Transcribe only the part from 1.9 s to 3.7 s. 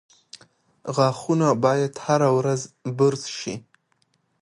هره ورځ برس شي.